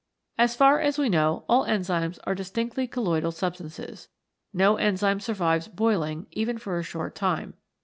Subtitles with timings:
[0.35, 4.09] As far as we know all enzymes are distinctly colloidal substances.
[4.51, 7.53] No enzyme survives boiling even for a short time.